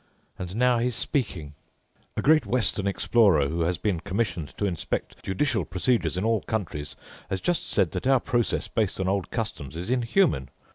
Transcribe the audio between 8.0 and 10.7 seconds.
our process based on old customs is inhuman.